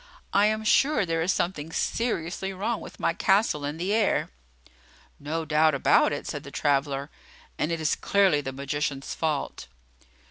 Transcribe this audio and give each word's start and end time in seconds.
I 0.33 0.47
am 0.47 0.63
sure 0.63 1.05
there 1.05 1.21
is 1.21 1.31
something 1.31 1.71
seriously 1.71 2.51
wrong 2.53 2.81
with 2.81 2.99
my 2.99 3.13
castle 3.13 3.63
in 3.63 3.77
the 3.77 3.93
air." 3.93 4.31
"No 5.19 5.45
doubt 5.45 5.75
about 5.75 6.11
it," 6.11 6.25
said 6.25 6.41
the 6.41 6.49
traveller; 6.49 7.11
"and 7.59 7.71
it 7.71 7.79
is 7.79 7.95
clearly 7.95 8.41
the 8.41 8.51
magician's 8.51 9.13
fault." 9.13 9.67